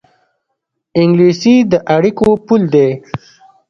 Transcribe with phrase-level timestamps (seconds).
[0.99, 2.89] انګلیسي د اړیکو پُل دی